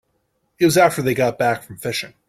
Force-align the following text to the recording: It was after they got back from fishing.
It 0.57 0.65
was 0.65 0.77
after 0.79 1.03
they 1.03 1.13
got 1.13 1.37
back 1.37 1.61
from 1.61 1.77
fishing. 1.77 2.15